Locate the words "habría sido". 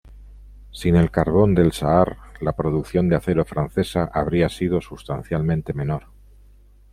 4.11-4.81